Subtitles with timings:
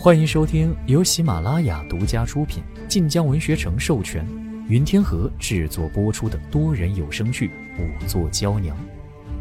[0.00, 4.24] 欢迎收听由喜马拉雅独家出品、晋江文学城授权、
[4.68, 7.48] 云天河制作播出的多人有声剧
[7.82, 8.76] 《五座娇娘》，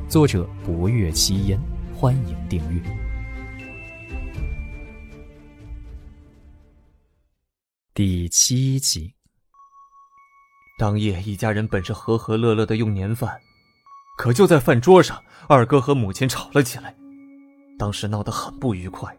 [0.09, 1.59] 作者：博月七烟。
[1.95, 2.81] 欢迎订阅。
[7.93, 9.13] 第七集。
[10.79, 13.39] 当夜，一家人本是和和乐乐的用年饭，
[14.17, 16.95] 可就在饭桌上，二哥和母亲吵了起来。
[17.77, 19.15] 当时闹得很不愉快，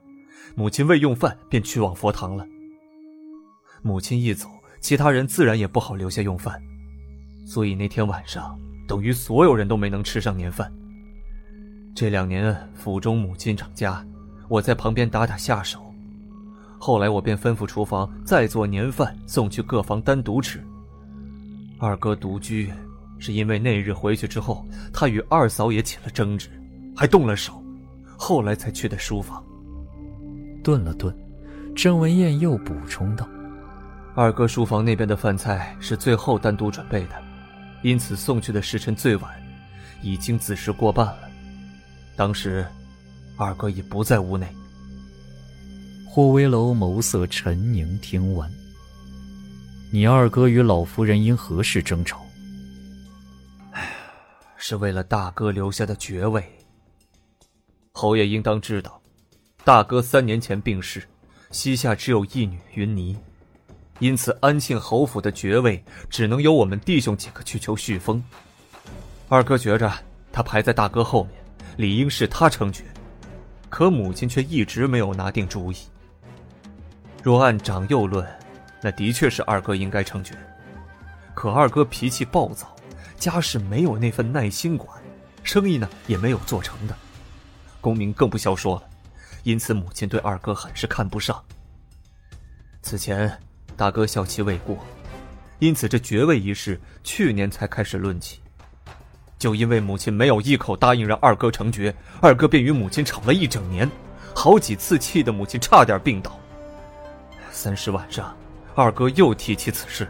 [0.59, 2.45] 母亲未用饭便去往佛堂了。
[3.81, 4.49] 母亲一走，
[4.81, 6.61] 其他人自然也不好留下用饭，
[7.47, 8.59] 所以那天晚上，
[8.89, 10.69] 等于所有人都没能吃上年饭。
[11.95, 14.05] 这两年府中母亲掌家，
[14.49, 15.95] 我在旁边打打下手。
[16.77, 20.61] 后来我便吩咐厨房再做年饭，送去各房单独吃。
[21.79, 22.69] 二哥独居，
[23.21, 26.49] 是因为那日回去之后，他与二嫂也起了争执，
[26.97, 27.63] 还动了手，
[28.17, 29.41] 后来才去的书房。
[30.69, 31.17] 顿了顿，
[31.75, 33.27] 郑文燕又补充道
[34.15, 37.15] ：“二哥书房那边的饭菜是最后单独准备的，
[37.81, 39.33] 因此送去的时辰最晚，
[40.03, 41.21] 已经子时过半了。
[42.17, 42.67] 当时，
[43.39, 44.47] 二哥已不在屋内。”
[46.07, 48.51] 霍威楼眸色沉凝，听完。
[49.91, 52.21] 你二哥与老夫人因何事争吵？
[53.73, 53.91] 哎，
[54.59, 56.45] 是为了大哥留下的爵位。
[57.93, 58.98] 侯爷应当知道，
[59.69, 61.07] 大哥三年前病逝，
[61.51, 63.15] 膝下只有一女云霓，
[63.99, 68.25] 因此安庆侯府的爵位只能由我们弟兄几个去求续封。
[69.29, 69.93] 二哥觉着
[70.33, 71.35] 他排在大哥后面，
[71.77, 72.83] 理应是他称爵，
[73.69, 75.77] 可母亲却一直没有拿定主意。
[77.23, 78.27] 若按长幼论，
[78.81, 80.35] 那的确是二哥应该成爵，
[81.35, 82.75] 可二哥脾气暴躁，
[83.19, 84.99] 家事没有那份耐心管，
[85.43, 86.97] 生意呢也没有做成的，
[87.83, 88.88] 功名更不消说了，
[89.43, 91.43] 因此母亲对二哥很是看不上。
[92.83, 93.31] 此前
[93.77, 94.79] 大哥孝期未过，
[95.59, 98.41] 因此这爵位一事去年才开始论起，
[99.39, 103.91] 就因为母亲没有一口答应让二哥成爵，二哥便与母亲吵了一整年，
[104.35, 106.39] 好几次气得母亲差点病倒。
[107.51, 108.37] 三十晚上。
[108.75, 110.07] 二哥又提起此事，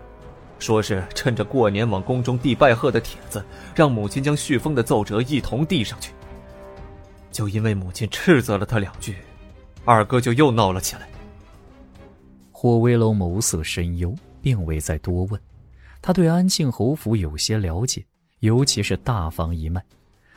[0.59, 3.43] 说是趁着过年往宫中递拜贺的帖子，
[3.75, 6.13] 让母亲将续封的奏折一同递上去。
[7.39, 9.15] 就因为母亲斥责了他两句，
[9.85, 11.09] 二哥就又闹了起来。
[12.51, 14.13] 霍威龙眸色深幽，
[14.43, 15.41] 并未再多问。
[16.03, 18.05] 他对安庆侯府有些了解，
[18.41, 19.81] 尤其是大房一脉，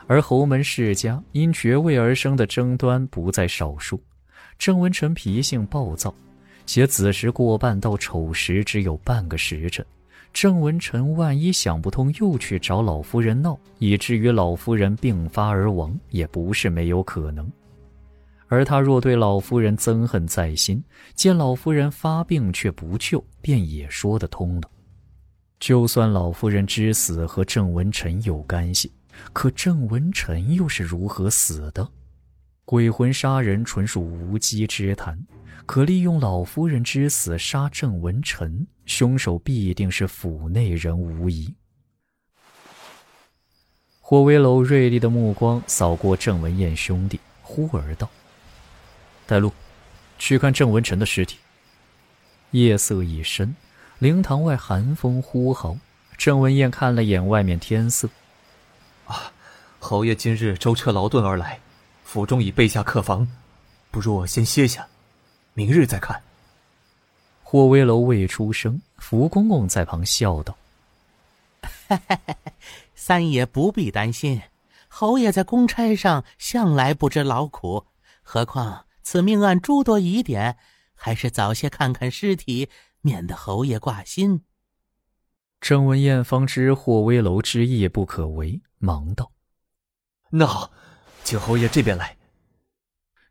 [0.06, 4.00] 而侯门世家因爵位而生的争端不在少数。
[4.60, 6.14] 郑文臣脾性暴躁。
[6.68, 9.84] 且子时过半到丑时只有半个时辰，
[10.34, 17.50] 郑文臣万一想不通，又去找老夫人闹，以至于老夫人病发而亡，也不是没有可能。
[18.48, 20.84] 而他若对老夫人憎恨在心，
[21.16, 24.70] 见老夫人发病却不救，便也说得通了。
[25.60, 28.92] 就算老夫人之死和郑文臣有干系，
[29.32, 31.88] 可郑文臣又是如何死的？
[32.66, 35.20] 鬼魂杀人纯属无稽之谈。
[35.66, 41.54] 可利用老夫人之死杀郑文臣，凶手必定是府内人无疑。
[44.00, 48.10] 霍威楼锐利的目光扫过郑文燕兄弟，忽而道
[49.26, 49.54] ：“带路，
[50.18, 51.38] 去看郑文臣的尸体。”
[52.52, 53.56] 夜色已深，
[54.00, 55.78] 灵堂外寒风呼号。
[56.18, 58.10] 郑文燕看了眼外面天色，
[59.06, 59.32] 啊，
[59.80, 61.62] 侯爷今日舟车劳顿而来，
[62.12, 63.26] 府中已备下客房，
[63.90, 64.86] 不如我先歇下。
[65.54, 66.22] 明日再看。
[67.42, 70.54] 霍威楼未出声，福公公在旁笑道
[72.96, 74.42] ：“三爷不必担心，
[74.90, 77.86] 侯爷在公差上向来不知劳苦，
[78.22, 80.58] 何况此命案诸多疑点，
[80.94, 82.68] 还是早些看看尸体，
[83.00, 84.44] 免得侯爷挂心。”
[85.62, 89.32] 郑文燕方知霍威楼之意不可违，忙道
[90.30, 90.74] ：“那好，
[91.24, 92.18] 请侯爷这边来。”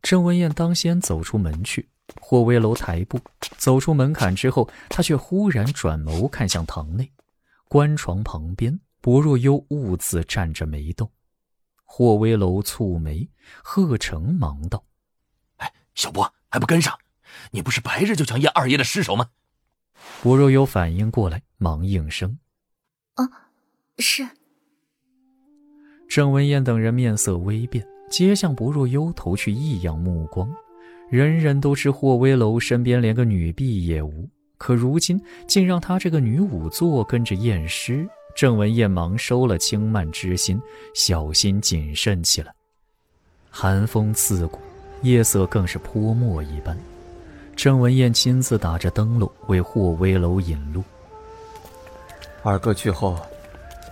[0.02, 1.88] 郑文燕当先走出门去。
[2.20, 3.20] 霍威楼抬步
[3.56, 7.12] 走出门槛之后，他却忽然转眸看向堂内，
[7.68, 11.08] 棺床旁边，薄若幽兀自站着没动。
[11.84, 13.28] 霍威楼蹙眉，
[13.62, 14.84] 贺成忙道
[15.58, 16.98] ：“哎，小博还不跟上？
[17.52, 19.30] 你不是白日就想验二爷的尸首吗？”
[20.20, 22.40] 薄若幽反应过来，忙应声
[23.14, 23.50] ：“啊，
[23.98, 24.28] 是。”
[26.10, 30.50] 郑文彦等人面色微变，皆向不若幽投去异样目光。
[31.08, 34.28] 人人都知霍威楼身边连个女婢也无，
[34.58, 38.04] 可如今竟让他这个女仵作跟着验尸。
[38.34, 40.60] 郑文彦忙收了轻慢之心，
[40.96, 42.52] 小心谨慎起来。
[43.48, 44.58] 寒风刺骨，
[45.02, 46.76] 夜色更是泼墨一般。
[47.54, 50.82] 郑文彦亲自打着灯笼为霍威楼引路。
[52.42, 53.16] 二哥去后，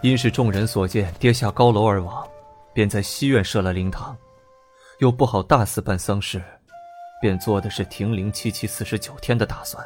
[0.01, 2.27] 因是众人所见跌下高楼而亡，
[2.73, 4.17] 便在西院设了灵堂，
[4.99, 6.41] 又不好大肆办丧事，
[7.21, 9.85] 便做的是停灵七七四十九天的打算。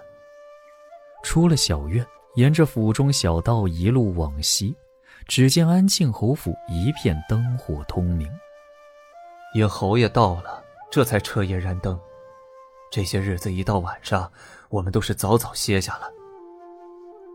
[1.22, 2.04] 出了小院，
[2.34, 4.74] 沿着府中小道一路往西，
[5.26, 8.30] 只见安庆侯府一片灯火通明。
[9.54, 11.98] 因侯爷到了，这才彻夜燃灯。
[12.90, 14.30] 这些日子一到晚上，
[14.68, 16.10] 我们都是早早歇下了。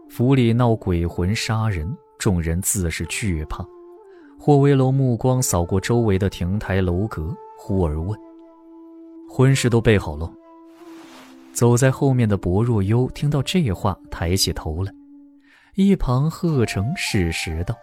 [0.09, 3.65] 府里闹鬼魂杀人，众人自是惧怕。
[4.39, 8.17] 霍威楼目光扫过周围的亭台楼阁，忽而问
[9.29, 10.31] ：“婚事都备好了？”
[11.53, 14.93] 走在后面的薄若幽听到这话，抬起头来。
[15.73, 17.75] 一旁贺成适时道：“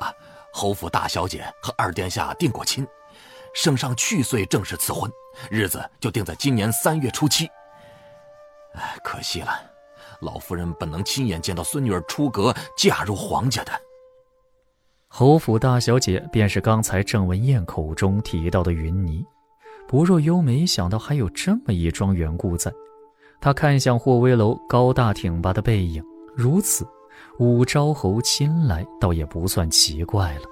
[0.00, 0.12] 啊，
[0.52, 2.86] 侯府大小姐和二殿下定过亲。”
[3.54, 5.10] 圣上去岁正式赐婚，
[5.50, 7.46] 日子就定在今年三月初七。
[8.74, 9.71] 哎，可惜了，
[10.22, 13.72] 老夫人本能亲眼见到孙女儿出阁嫁入皇家的。
[15.08, 19.22] 侯府大小姐便是刚才郑文燕口中提到的云霓。
[19.88, 22.72] 不若幽没想到还有这么一桩缘故在，
[23.40, 26.02] 他看向霍威楼高大挺拔的背影，
[26.34, 26.86] 如此，
[27.38, 30.44] 武昭侯亲来倒也不算奇怪了。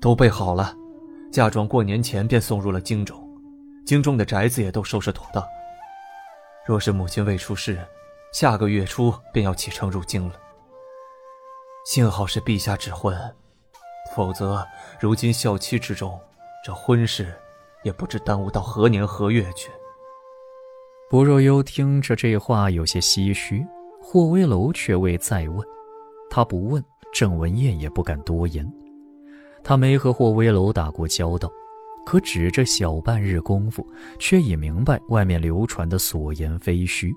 [0.00, 0.76] 都备好了。
[1.30, 3.16] 嫁妆过年前便送入了京中，
[3.86, 5.42] 京中的宅子也都收拾妥当。
[6.66, 7.78] 若是母亲未出事，
[8.32, 10.34] 下个月初便要启程入京了。
[11.84, 13.16] 幸好是陛下指婚，
[14.14, 14.64] 否则
[15.00, 16.18] 如今孝期之中，
[16.64, 17.34] 这婚事
[17.82, 19.70] 也不知耽误到何年何月去。
[21.10, 23.66] 薄若幽听着这话有些唏嘘，
[24.02, 25.66] 霍威楼却未再问，
[26.28, 26.84] 他不问，
[27.14, 28.70] 郑文燕也不敢多言。
[29.64, 31.50] 他没和霍威楼打过交道，
[32.04, 33.86] 可只这小半日功夫，
[34.18, 37.14] 却已明白外面流传的所言非虚，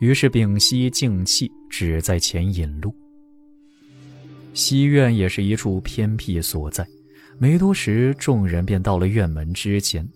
[0.00, 2.94] 于是屏息静气，只在前引路。
[4.52, 6.86] 西院也是一处偏僻所在，
[7.38, 10.06] 没多时，众人便到了院门之前。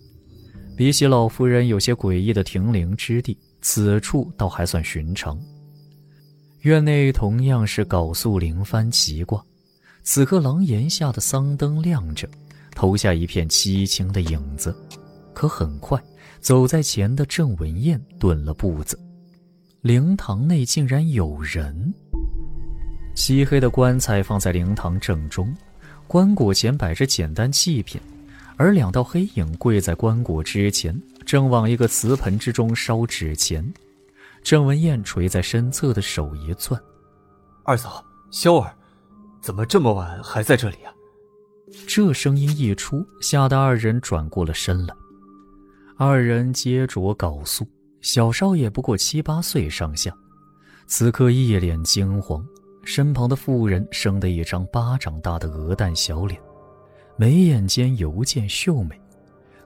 [0.77, 5.39] 比起老夫人有些诡异的停灵之地，此处倒还算寻常。
[6.63, 9.41] 院内同样是缟素灵幡奇挂。
[10.03, 12.29] 此刻，廊檐下的桑灯亮着，
[12.75, 14.75] 投下一片凄清的影子。
[15.33, 16.03] 可很快，
[16.41, 18.99] 走在前的郑文燕顿了步子。
[19.85, 21.93] 灵堂内竟然有人。
[23.15, 25.55] 漆黑的棺材放在灵堂正中，
[26.07, 28.01] 棺椁前摆着简单祭品，
[28.57, 33.63] 而两道黑影跪在棺椁之前，正往一个瓷盆之中烧纸钱。
[34.43, 36.81] 郑文燕垂在身侧的手一攥
[37.65, 38.75] ：“二嫂，萧儿。”
[39.43, 40.91] 怎么这么晚还在这里啊？
[41.87, 44.95] 这声音一出，吓得二人转过了身来。
[45.99, 47.67] 二人接着缟素，
[48.05, 50.15] 小少爷不过七八岁上下，
[50.87, 52.47] 此刻一脸惊慌。
[52.85, 56.39] 身旁的妇人生得一张巴掌大的鹅蛋小脸，
[57.17, 59.01] 眉眼间犹见秀美，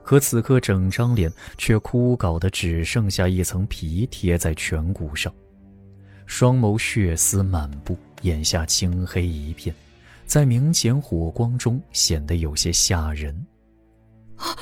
[0.03, 5.33] 可此刻整张脸却枯槁的只剩下一层皮贴在颧骨上，
[6.25, 7.95] 双眸血丝满布。
[8.21, 9.75] 眼下青黑一片，
[10.25, 13.35] 在明前火光中显得有些吓人。
[14.37, 14.55] 啊，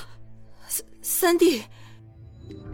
[0.67, 1.61] 三三弟！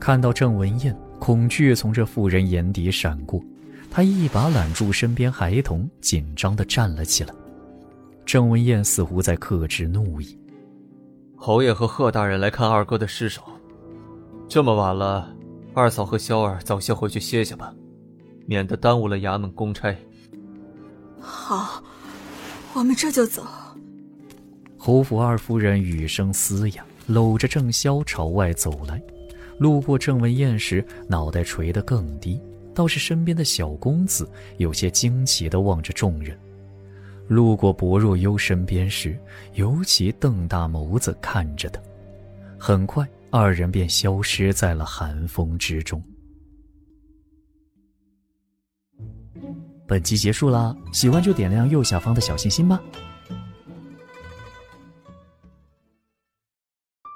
[0.03, 3.41] 看到郑文艳，恐惧从这妇人眼底闪过，
[3.89, 7.33] 他一把揽住身边孩童，紧张的站了起来。
[8.25, 10.38] 郑文艳似乎在克制怒意。
[11.38, 13.41] 侯爷和贺大人来看二哥的尸首，
[14.50, 15.33] 这么晚了，
[15.74, 17.74] 二嫂和萧儿早些回去歇歇吧，
[18.45, 19.95] 免得耽误了衙门公差。
[21.17, 21.81] 好，
[22.74, 23.41] 我们这就走。
[24.77, 29.01] 侯府二夫人语声嘶哑，搂着郑潇朝外走来。
[29.63, 32.38] 路过郑文燕时，脑袋垂得更低，
[32.75, 36.38] 倒是身边的小公子有些惊奇地望着众人。
[37.29, 39.17] 路过薄若幽身边时，
[39.53, 41.82] 尤其瞪大眸子看着他。
[42.60, 46.03] 很快，二人便消失在了寒风之中。
[49.88, 52.84] 本集结束啦，喜欢就点亮右下方的小心心吧。